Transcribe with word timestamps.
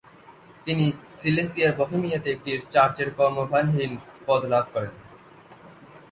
তিনি 0.65 0.85
সিলেসিয়ার 1.11 1.73
বহেমিয়াতে 1.79 2.27
একটি 2.31 2.51
চার্চের 2.73 3.09
কর্মভারহীন 3.17 3.91
পদ 4.27 4.41
লাভ 4.51 4.65
করেন। 4.73 4.93